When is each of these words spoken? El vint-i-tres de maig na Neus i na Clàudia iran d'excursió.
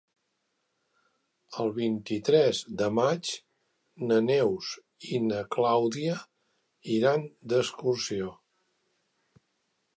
El 1.63 1.67
vint-i-tres 1.75 2.61
de 2.79 2.87
maig 3.01 3.35
na 4.13 4.17
Neus 4.31 4.73
i 5.17 5.21
na 5.27 5.45
Clàudia 5.59 6.19
iran 6.97 7.31
d'excursió. 7.53 8.35